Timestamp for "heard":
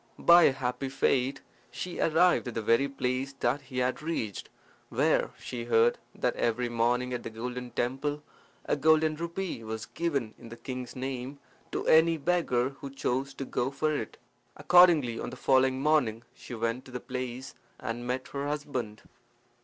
5.65-5.99